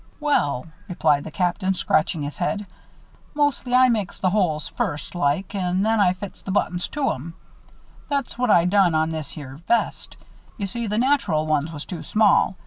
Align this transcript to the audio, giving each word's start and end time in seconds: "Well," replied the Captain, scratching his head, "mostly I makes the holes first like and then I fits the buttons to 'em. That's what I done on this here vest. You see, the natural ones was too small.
"Well," 0.19 0.65
replied 0.89 1.25
the 1.25 1.29
Captain, 1.29 1.75
scratching 1.75 2.23
his 2.23 2.37
head, 2.37 2.65
"mostly 3.35 3.75
I 3.75 3.87
makes 3.87 4.19
the 4.19 4.31
holes 4.31 4.67
first 4.67 5.13
like 5.13 5.53
and 5.53 5.85
then 5.85 5.99
I 5.99 6.13
fits 6.13 6.41
the 6.41 6.49
buttons 6.49 6.87
to 6.87 7.11
'em. 7.11 7.35
That's 8.09 8.35
what 8.35 8.49
I 8.49 8.65
done 8.65 8.95
on 8.95 9.11
this 9.11 9.29
here 9.29 9.59
vest. 9.67 10.17
You 10.57 10.65
see, 10.65 10.87
the 10.87 10.97
natural 10.97 11.45
ones 11.45 11.71
was 11.71 11.85
too 11.85 12.01
small. 12.01 12.55